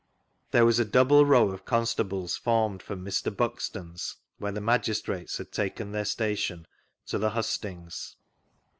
There 0.49 0.65
was 0.65 0.79
a 0.79 0.83
double 0.83 1.27
row 1.27 1.51
of 1.51 1.63
constables 1.63 2.35
formed 2.35 2.81
from 2.81 3.05
Mr. 3.05 3.29
Buxton's 3.37 4.15
(where 4.39 4.51
the 4.51 4.59
magistrates 4.59 5.37
had 5.37 5.51
taken 5.51 5.91
their 5.91 6.05
station) 6.05 6.65
to 7.05 7.19
the 7.19 7.29
hustings. 7.29 8.15